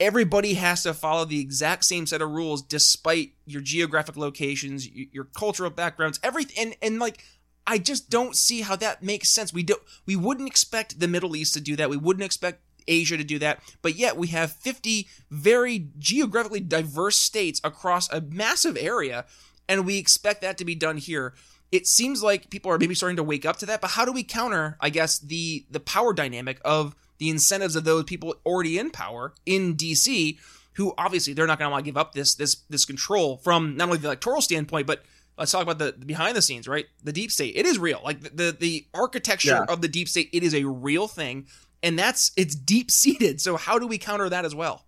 [0.00, 5.24] everybody has to follow the exact same set of rules despite your geographic locations your
[5.24, 7.22] cultural backgrounds everything and, and like
[7.66, 11.36] i just don't see how that makes sense we do we wouldn't expect the middle
[11.36, 14.52] east to do that we wouldn't expect Asia to do that, but yet we have
[14.52, 19.26] 50 very geographically diverse states across a massive area,
[19.68, 21.34] and we expect that to be done here.
[21.72, 24.12] It seems like people are maybe starting to wake up to that, but how do
[24.12, 28.78] we counter, I guess, the the power dynamic of the incentives of those people already
[28.78, 30.38] in power in DC,
[30.74, 33.76] who obviously they're not going to want to give up this this this control from
[33.76, 35.04] not only the electoral standpoint, but
[35.38, 36.86] let's talk about the, behind the scenes, right?
[37.02, 38.00] The deep state, it is real.
[38.04, 39.72] Like the the, the architecture yeah.
[39.72, 41.46] of the deep state, it is a real thing
[41.84, 43.40] and that's it's deep seated.
[43.40, 44.86] So how do we counter that as well?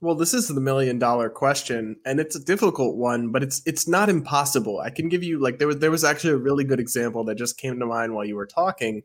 [0.00, 3.86] Well, this is the million dollar question, and it's a difficult one, but it's it's
[3.86, 4.80] not impossible.
[4.80, 7.34] I can give you like there was there was actually a really good example that
[7.34, 9.02] just came to mind while you were talking.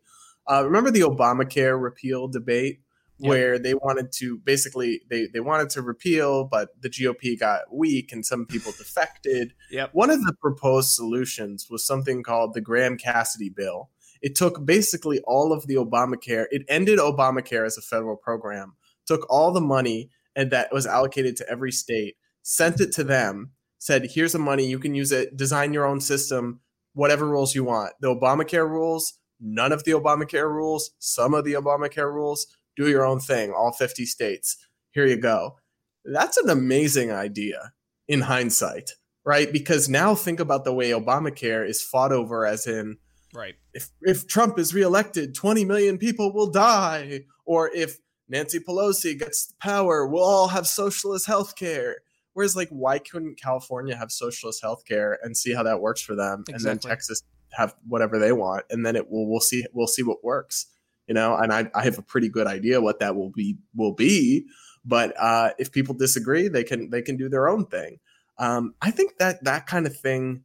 [0.49, 2.79] Uh, remember the Obamacare repeal debate
[3.17, 3.29] yep.
[3.29, 8.13] where they wanted to basically they they wanted to repeal, but the GOP got weak
[8.13, 9.53] and some people defected.
[9.71, 9.89] Yep.
[9.93, 13.89] One of the proposed solutions was something called the Graham Cassidy bill,
[14.25, 16.47] it took basically all of the Obamacare.
[16.49, 18.73] It ended Obamacare as a federal program,
[19.05, 23.51] took all the money and that was allocated to every state, sent it to them,
[23.77, 24.65] said, "Here's the money.
[24.65, 25.37] You can use it.
[25.37, 26.61] Design your own system,
[26.93, 27.93] whatever rules you want.
[28.01, 32.47] The Obamacare rules, none of the Obamacare rules, some of the Obamacare rules.
[32.75, 33.53] Do your own thing.
[33.53, 34.57] All 50 states.
[34.89, 35.57] Here you go."
[36.03, 37.73] That's an amazing idea
[38.07, 39.53] in hindsight, right?
[39.53, 42.97] Because now think about the way Obamacare is fought over, as in
[43.35, 43.55] Right.
[43.73, 47.21] If if Trump is reelected, 20 million people will die.
[47.45, 51.97] Or if Nancy Pelosi gets power, we'll all have socialist health care.
[52.33, 56.15] Whereas, like, why couldn't California have socialist health care and see how that works for
[56.15, 56.53] them, exactly.
[56.53, 57.21] and then Texas
[57.51, 60.67] have whatever they want, and then it will we'll see we'll see what works,
[61.07, 61.35] you know.
[61.35, 64.45] And I, I have a pretty good idea what that will be will be,
[64.83, 67.99] but uh, if people disagree, they can they can do their own thing.
[68.37, 70.43] Um, I think that that kind of thing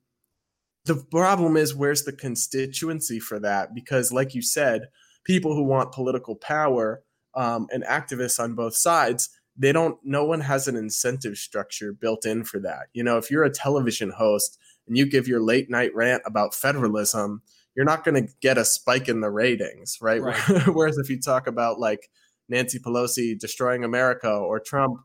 [0.85, 4.89] the problem is where's the constituency for that because like you said
[5.25, 7.03] people who want political power
[7.35, 12.25] um, and activists on both sides, they don't, no one has an incentive structure built
[12.25, 12.87] in for that.
[12.93, 16.55] You know, if you're a television host and you give your late night rant about
[16.55, 17.43] federalism,
[17.77, 20.23] you're not going to get a spike in the ratings, right?
[20.23, 20.67] right.
[20.67, 22.11] Whereas if you talk about like
[22.49, 25.01] Nancy Pelosi destroying America or Trump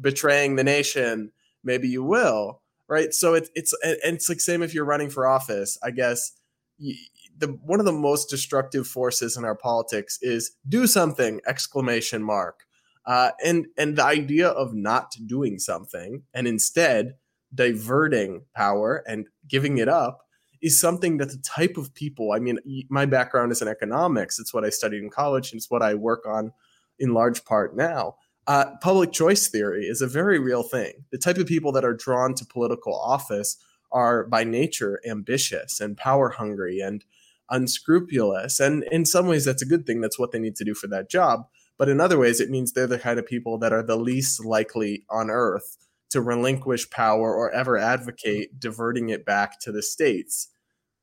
[0.00, 1.32] betraying the nation,
[1.64, 3.12] maybe you will, right?
[3.12, 5.78] So it's it's and it's like same if you're running for office.
[5.82, 6.32] I guess
[6.78, 12.60] the one of the most destructive forces in our politics is do something exclamation mark,
[13.06, 17.14] uh, and and the idea of not doing something and instead
[17.54, 20.22] diverting power and giving it up
[20.60, 24.52] is something that the type of people i mean my background is in economics it's
[24.52, 26.50] what i studied in college and it's what i work on
[26.98, 30.92] in large part now uh, public choice theory is a very real thing.
[31.10, 33.56] The type of people that are drawn to political office
[33.92, 37.04] are by nature ambitious and power hungry and
[37.50, 38.60] unscrupulous.
[38.60, 40.00] And in some ways, that's a good thing.
[40.00, 41.46] That's what they need to do for that job.
[41.78, 44.44] But in other ways, it means they're the kind of people that are the least
[44.44, 45.76] likely on earth
[46.10, 50.48] to relinquish power or ever advocate diverting it back to the states.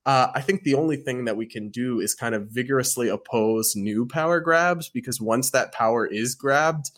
[0.06, 3.76] Uh, I think the only thing that we can do is kind of vigorously oppose
[3.76, 6.92] new power grabs because once that power is grabbed,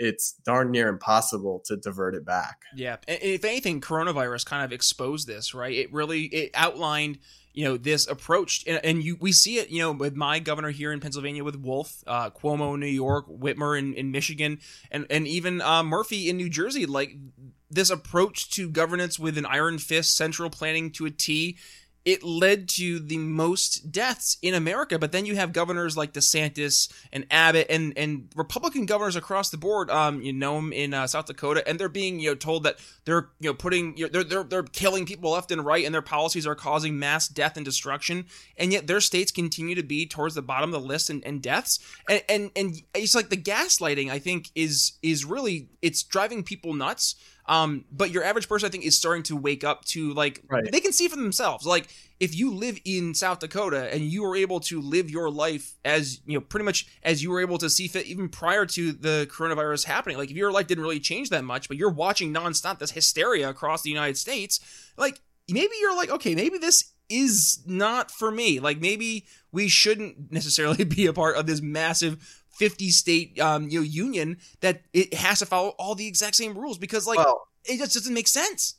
[0.00, 2.62] it's darn near impossible to divert it back.
[2.74, 5.74] Yeah, if anything, coronavirus kind of exposed this, right?
[5.74, 7.18] It really it outlined
[7.52, 10.70] you know this approach and, and, you we see it you know with my governor
[10.70, 15.04] here in pennsylvania with wolf uh, cuomo in new york whitmer in, in michigan and
[15.10, 17.16] and even uh, murphy in new jersey like
[17.68, 21.58] this approach to governance with an iron fist central planning to a t
[22.04, 24.98] it led to the most deaths in America.
[24.98, 29.58] But then you have governors like DeSantis and Abbott and, and Republican governors across the
[29.58, 29.90] board.
[29.90, 32.78] Um, you know them in uh, South Dakota, and they're being you know told that
[33.04, 35.94] they're you know putting you know, they're they're they're killing people left and right, and
[35.94, 38.26] their policies are causing mass death and destruction.
[38.56, 41.78] And yet their states continue to be towards the bottom of the list and, deaths.
[42.08, 44.10] And, and and it's like the gaslighting.
[44.10, 47.14] I think is is really it's driving people nuts.
[47.50, 50.70] Um, but your average person, I think, is starting to wake up to like right.
[50.70, 51.66] they can see for themselves.
[51.66, 51.88] Like
[52.20, 56.20] if you live in South Dakota and you are able to live your life as
[56.26, 59.28] you know, pretty much as you were able to see fit even prior to the
[59.32, 60.16] coronavirus happening.
[60.16, 63.48] Like if your life didn't really change that much, but you're watching nonstop this hysteria
[63.48, 64.60] across the United States,
[64.96, 68.60] like maybe you're like, okay, maybe this is not for me.
[68.60, 73.80] Like maybe we shouldn't necessarily be a part of this massive 50 state um, you
[73.80, 77.48] know union that it has to follow all the exact same rules because like well,
[77.64, 78.74] it just doesn't make sense.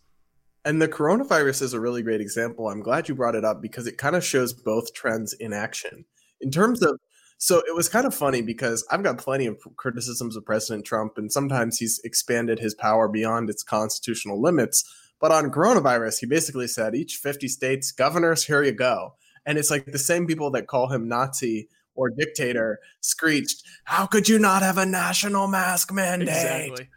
[0.63, 2.69] And the coronavirus is a really great example.
[2.69, 6.05] I'm glad you brought it up because it kind of shows both trends in action.
[6.41, 6.99] In terms of
[7.39, 11.13] so it was kind of funny because I've got plenty of criticisms of President Trump,
[11.17, 14.83] and sometimes he's expanded his power beyond its constitutional limits.
[15.19, 19.15] But on coronavirus, he basically said each 50 states governors, here you go.
[19.43, 24.29] And it's like the same people that call him Nazi or dictator screeched, How could
[24.29, 26.29] you not have a national mask mandate?
[26.29, 26.89] Exactly.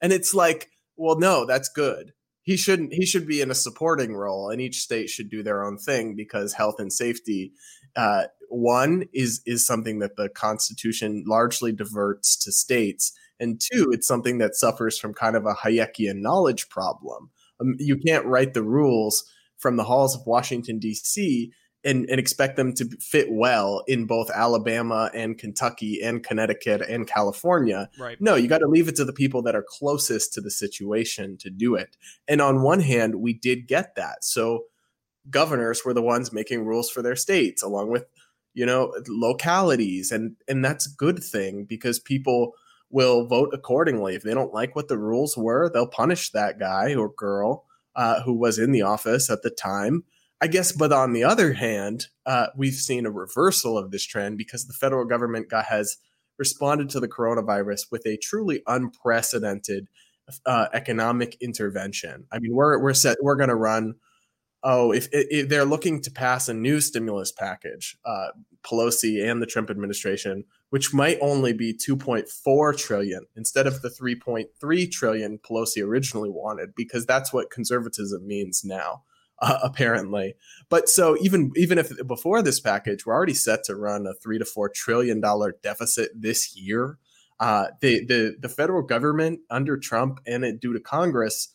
[0.00, 2.12] And it's like, well, no, that's good.
[2.42, 5.62] He shouldn't he should be in a supporting role and each state should do their
[5.62, 7.52] own thing because health and safety
[7.94, 14.06] uh, one is is something that the constitution largely diverts to states and two it's
[14.06, 18.62] something that suffers from kind of a hayekian knowledge problem um, you can't write the
[18.62, 19.24] rules
[19.58, 21.52] from the halls of washington d.c
[21.84, 27.06] and, and expect them to fit well in both Alabama and Kentucky and Connecticut and
[27.06, 27.88] California.
[27.98, 28.20] Right.
[28.20, 31.36] No, you got to leave it to the people that are closest to the situation
[31.38, 31.96] to do it.
[32.26, 34.24] And on one hand, we did get that.
[34.24, 34.64] So
[35.30, 38.06] governors were the ones making rules for their states along with,
[38.54, 42.54] you know, localities and and that's a good thing because people
[42.90, 44.14] will vote accordingly.
[44.14, 48.22] If they don't like what the rules were, they'll punish that guy or girl uh,
[48.22, 50.04] who was in the office at the time
[50.40, 54.38] I guess, but on the other hand, uh, we've seen a reversal of this trend
[54.38, 55.96] because the federal government got, has
[56.38, 59.88] responded to the coronavirus with a truly unprecedented
[60.46, 62.26] uh, economic intervention.
[62.30, 63.18] I mean, we're we're set.
[63.20, 63.94] We're going to run.
[64.64, 68.28] Oh, if, if, they're looking to pass a new stimulus package, uh,
[68.64, 74.90] Pelosi and the Trump administration, which might only be 2.4 trillion instead of the 3.3
[74.90, 79.04] trillion Pelosi originally wanted, because that's what conservatism means now
[79.40, 80.34] uh, apparently.
[80.68, 84.38] But so even even if before this package, we're already set to run a three
[84.38, 86.98] to four trillion dollar deficit this year.
[87.40, 91.54] Uh, the the the federal government under Trump and it due to Congress,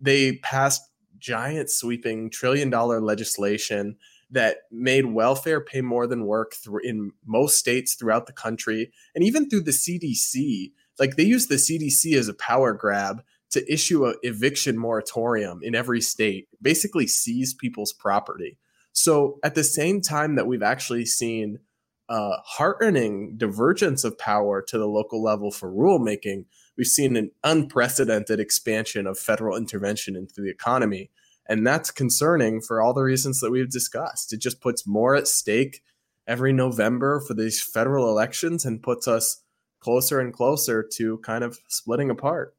[0.00, 0.82] they passed
[1.18, 3.96] giant sweeping trillion dollar legislation
[4.30, 9.22] that made welfare pay more than work through in most states throughout the country and
[9.22, 13.22] even through the CDC like they use the CDC as a power grab
[13.52, 18.58] to issue a eviction moratorium in every state, basically seize people's property.
[18.92, 21.58] So at the same time that we've actually seen
[22.08, 26.44] uh, heartening divergence of power to the local level for rulemaking.
[26.76, 31.10] We've seen an unprecedented expansion of federal intervention into the economy.
[31.48, 34.32] And that's concerning for all the reasons that we've discussed.
[34.32, 35.82] It just puts more at stake
[36.26, 39.42] every November for these federal elections and puts us
[39.80, 42.54] closer and closer to kind of splitting apart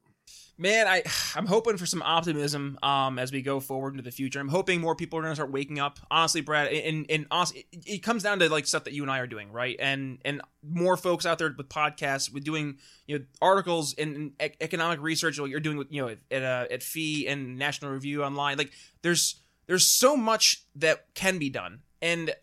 [0.63, 1.03] man, I
[1.35, 4.39] I'm hoping for some optimism um, as we go forward into the future.
[4.39, 5.99] I'm hoping more people are going to start waking up.
[6.09, 9.11] Honestly, Brad, and and honestly, it, it, comes down to like stuff that you and
[9.11, 9.75] I are doing, right?
[9.77, 14.99] And and more folks out there with podcasts, with doing you know articles and, economic
[15.01, 18.57] research, what you're doing with you know at uh, at FEE and National Review online.
[18.57, 18.71] Like
[19.03, 22.33] there's there's so much that can be done, and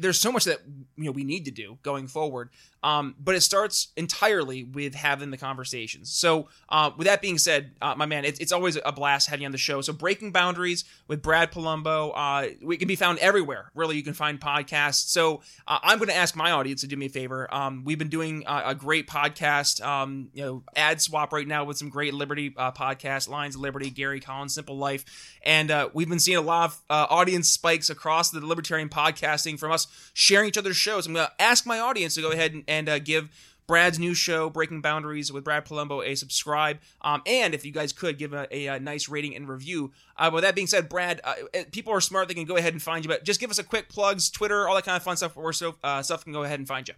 [0.00, 0.60] there's so much that
[0.96, 2.50] you know we need to do going forward
[2.82, 6.10] um, but it starts entirely with having the conversations.
[6.10, 9.46] So, uh, with that being said, uh, my man, it's, always a blast having you
[9.46, 9.80] on the show.
[9.80, 13.70] So, Breaking Boundaries with Brad Polumbo, uh, we can be found everywhere.
[13.74, 15.08] Really, you can find podcasts.
[15.08, 17.52] So, uh, I'm going to ask my audience to do me a favor.
[17.54, 21.76] Um, we've been doing a, great podcast, um, you know, ad swap right now with
[21.76, 25.04] some great Liberty uh, podcasts, Lions Liberty, Gary Collins, Simple Life,
[25.42, 29.72] and uh, we've been seeing a lot of audience spikes across the libertarian podcasting from
[29.72, 31.06] us sharing each other's shows.
[31.06, 33.28] I'm going to ask my audience to go ahead and and uh, give
[33.70, 36.80] Brad's new show, Breaking Boundaries with Brad Polumbo, a subscribe.
[37.02, 39.92] Um, and if you guys could give a, a, a nice rating and review.
[40.16, 42.72] Uh, with that being said, Brad, uh, uh, people are smart; they can go ahead
[42.72, 43.08] and find you.
[43.08, 45.52] But just give us a quick plugs, Twitter, all that kind of fun stuff, where
[45.52, 46.94] so, uh, stuff can go ahead and find you.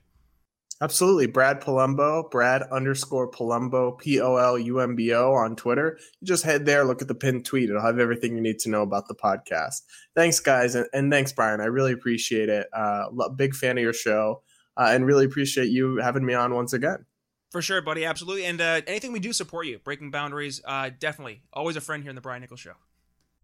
[0.83, 5.97] Absolutely, Brad Polumbo, Brad underscore Polumbo, P O L U M B O on Twitter.
[6.21, 8.69] You just head there, look at the pinned tweet; it'll have everything you need to
[8.69, 9.83] know about the podcast.
[10.17, 11.61] Thanks, guys, and, and thanks, Brian.
[11.61, 12.67] I really appreciate it.
[12.75, 13.05] Uh,
[13.37, 14.43] big fan of your show
[14.77, 17.07] uh, and really appreciate you having me on once again.
[17.51, 18.05] For sure, buddy.
[18.05, 18.47] Absolutely.
[18.47, 19.79] And uh, anything we do support you.
[19.79, 21.43] Breaking boundaries, uh, definitely.
[21.53, 22.75] Always a friend here in the Brian Nichols Show.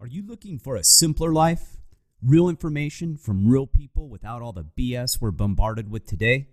[0.00, 1.76] Are you looking for a simpler life?
[2.22, 6.48] Real information from real people without all the BS we're bombarded with today?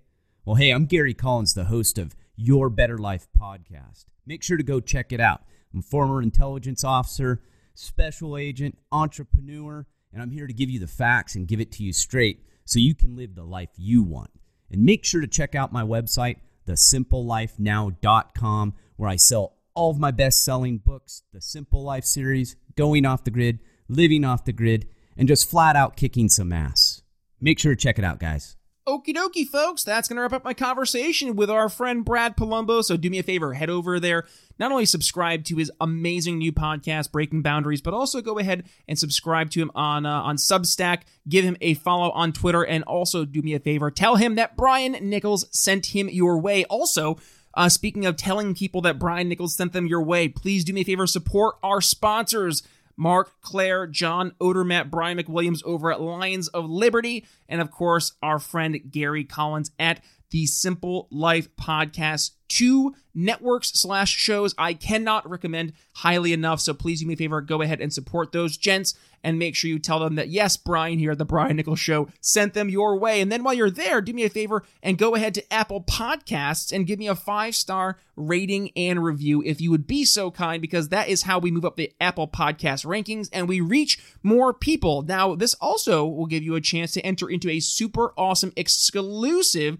[0.45, 4.05] Well, hey, I'm Gary Collins, the host of Your Better Life podcast.
[4.27, 5.41] Make sure to go check it out.
[5.73, 7.41] I'm former intelligence officer,
[7.73, 11.83] special agent, entrepreneur, and I'm here to give you the facts and give it to
[11.83, 14.29] you straight so you can live the life you want.
[14.69, 16.35] And make sure to check out my website,
[16.67, 23.07] thesimplelifenow.com, where I sell all of my best selling books, the Simple Life series, Going
[23.07, 24.87] Off the Grid, Living Off the Grid,
[25.17, 27.01] and just flat out kicking some ass.
[27.41, 28.57] Make sure to check it out, guys.
[28.87, 29.83] Okie dokie, folks.
[29.83, 32.83] That's going to wrap up my conversation with our friend Brad Polumbo.
[32.83, 34.25] So do me a favor, head over there.
[34.59, 38.99] Not only subscribe to his amazing new podcast, Breaking Boundaries, but also go ahead and
[38.99, 41.01] subscribe to him on uh, on Substack.
[41.27, 44.55] Give him a follow on Twitter, and also do me a favor, tell him that
[44.55, 46.63] Brian Nichols sent him your way.
[46.65, 47.17] Also,
[47.55, 50.81] uh, speaking of telling people that Brian Nichols sent them your way, please do me
[50.81, 52.61] a favor, support our sponsors.
[52.97, 58.39] Marc, Clair, John, Odermatt, Brian McWilliams over at Lions of Liberty, and of course, our
[58.39, 62.31] friend Gary Collins at the Simple Life Podcast.
[62.47, 66.59] Two networks slash shows I cannot recommend highly enough.
[66.59, 68.93] So please do me a favor, go ahead and support those gents
[69.23, 72.09] and make sure you tell them that yes, Brian here at the Brian Nichols Show
[72.21, 73.21] sent them your way.
[73.21, 76.71] And then while you're there, do me a favor and go ahead to Apple Podcasts
[76.71, 80.61] and give me a five star rating and review if you would be so kind,
[80.61, 84.53] because that is how we move up the Apple Podcast rankings and we reach more
[84.53, 85.01] people.
[85.01, 89.79] Now, this also will give you a chance to enter into a super awesome exclusive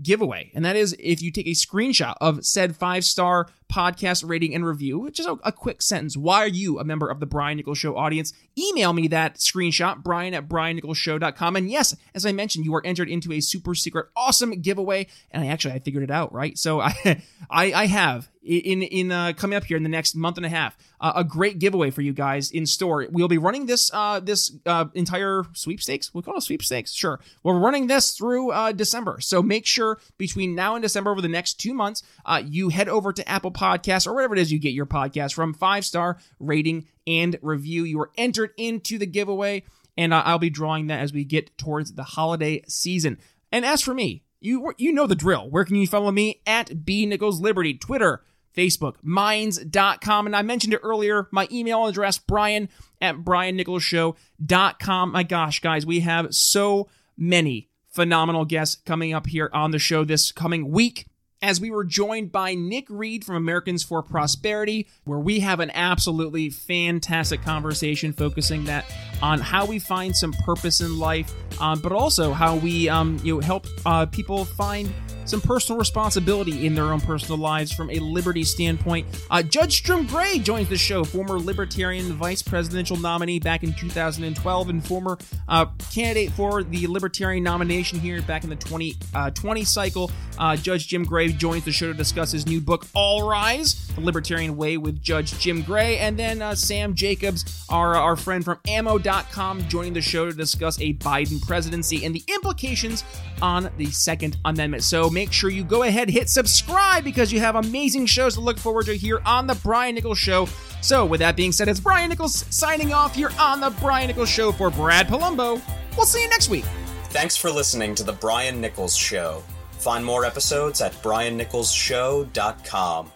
[0.00, 0.50] giveaway.
[0.54, 4.66] And that is if you take a screenshot of said five star podcast rating and
[4.66, 6.16] review, just a, a, quick sentence.
[6.16, 8.32] Why are you a member of the Brian Nichols Show audience?
[8.58, 11.56] Email me that screenshot, brian at briannicholsshow.com.
[11.56, 15.06] And yes, as I mentioned, you are entered into a super secret, awesome giveaway.
[15.30, 16.58] And I actually, I figured it out, right?
[16.58, 16.92] So I,
[17.50, 20.48] I, I have in in uh, coming up here in the next month and a
[20.48, 20.76] half.
[21.00, 23.06] Uh, a great giveaway for you guys in store.
[23.10, 26.12] We'll be running this uh, this uh, entire sweepstakes.
[26.12, 26.92] We'll call it sweepstakes.
[26.92, 29.18] Sure, we're running this through uh, December.
[29.20, 32.88] So make sure between now and December, over the next two months, uh, you head
[32.88, 35.54] over to Apple or whatever it is you get your podcast from.
[35.54, 37.84] Five star rating and review.
[37.84, 39.64] You are entered into the giveaway,
[39.96, 43.18] and I'll be drawing that as we get towards the holiday season.
[43.50, 45.48] And as for me, you you know the drill.
[45.48, 46.40] Where can you follow me?
[46.46, 48.22] At B Nichols Liberty, Twitter,
[48.56, 50.26] Facebook, minds.com.
[50.26, 52.68] And I mentioned it earlier, my email address, brian
[53.00, 55.12] at brian nichols briannicholsshow.com.
[55.12, 60.04] My gosh, guys, we have so many phenomenal guests coming up here on the show
[60.04, 61.06] this coming week
[61.42, 65.70] as we were joined by Nick Reed from Americans for Prosperity, where we have an
[65.74, 68.84] absolutely fantastic conversation focusing that
[69.20, 73.34] on how we find some purpose in life, um, but also how we um, you
[73.34, 74.92] know help uh, people find
[75.24, 79.06] some personal responsibility in their own personal lives from a liberty standpoint.
[79.30, 84.68] Uh, Judge Jim Gray joins the show, former Libertarian vice presidential nominee back in 2012
[84.68, 85.18] and former
[85.48, 90.10] uh, candidate for the Libertarian nomination here back in the 2020 uh, cycle.
[90.38, 94.00] Uh, Judge Jim Gray joins the show to discuss his new book, All Rise, The
[94.00, 95.98] Libertarian Way with Judge Jim Gray.
[95.98, 100.80] And then uh, Sam Jacobs, our, our friend from ammo.com, joining the show to discuss
[100.80, 103.04] a Biden presidency and the implications
[103.40, 104.82] on the Second Amendment.
[104.82, 108.58] So make sure you go ahead, hit subscribe because you have amazing shows to look
[108.58, 110.48] forward to here on The Brian Nichols Show.
[110.80, 114.28] So, with that being said, it's Brian Nichols signing off here on The Brian Nichols
[114.28, 115.60] Show for Brad Polumbo.
[115.96, 116.64] We'll see you next week.
[117.10, 119.42] Thanks for listening to The Brian Nichols Show.
[119.72, 123.12] Find more episodes at briannicholsshow.com.